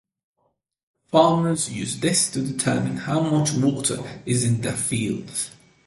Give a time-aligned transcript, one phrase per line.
[1.09, 5.51] Farmers use this to determine how much water is in their fields.